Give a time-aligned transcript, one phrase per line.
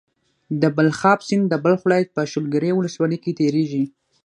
[0.61, 3.83] د بلخاب سيند د بلخ ولايت په شولګرې ولسوالۍ کې تيريږي.